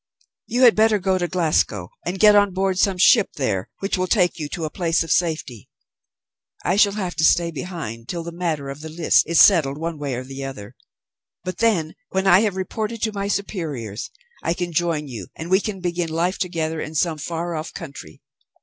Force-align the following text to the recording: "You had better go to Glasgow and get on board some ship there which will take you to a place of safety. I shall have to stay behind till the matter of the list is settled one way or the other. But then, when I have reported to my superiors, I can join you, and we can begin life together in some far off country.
"You 0.47 0.63
had 0.63 0.75
better 0.75 0.97
go 0.97 1.19
to 1.19 1.27
Glasgow 1.27 1.91
and 2.03 2.19
get 2.19 2.35
on 2.35 2.53
board 2.53 2.79
some 2.79 2.97
ship 2.97 3.33
there 3.35 3.69
which 3.81 3.99
will 3.99 4.07
take 4.07 4.39
you 4.39 4.49
to 4.49 4.65
a 4.65 4.71
place 4.71 5.03
of 5.03 5.11
safety. 5.11 5.69
I 6.65 6.75
shall 6.75 6.93
have 6.93 7.13
to 7.17 7.23
stay 7.23 7.51
behind 7.51 8.09
till 8.09 8.23
the 8.23 8.31
matter 8.31 8.69
of 8.71 8.81
the 8.81 8.89
list 8.89 9.27
is 9.27 9.39
settled 9.39 9.77
one 9.77 9.99
way 9.99 10.15
or 10.15 10.23
the 10.23 10.43
other. 10.43 10.75
But 11.43 11.59
then, 11.59 11.93
when 12.09 12.25
I 12.25 12.39
have 12.39 12.55
reported 12.55 13.03
to 13.03 13.13
my 13.13 13.27
superiors, 13.27 14.09
I 14.41 14.55
can 14.55 14.73
join 14.73 15.07
you, 15.07 15.27
and 15.35 15.51
we 15.51 15.59
can 15.59 15.81
begin 15.81 16.09
life 16.09 16.39
together 16.39 16.81
in 16.81 16.95
some 16.95 17.19
far 17.19 17.53
off 17.53 17.71
country. 17.71 18.23